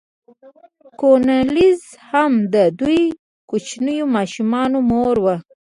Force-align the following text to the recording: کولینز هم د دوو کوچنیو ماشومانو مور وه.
کولینز 0.99 1.83
هم 2.09 2.31
د 2.53 2.55
دوو 2.79 3.01
کوچنیو 3.49 4.05
ماشومانو 4.15 4.77
مور 4.91 5.15
وه. 5.23 5.35